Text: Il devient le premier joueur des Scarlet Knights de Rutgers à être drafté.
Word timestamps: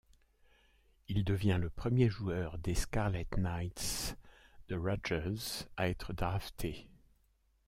Il 1.09 1.23
devient 1.23 1.59
le 1.61 1.69
premier 1.69 2.09
joueur 2.09 2.57
des 2.57 2.73
Scarlet 2.73 3.27
Knights 3.37 4.17
de 4.67 4.75
Rutgers 4.75 5.67
à 5.77 5.89
être 5.89 6.11
drafté. 6.13 6.89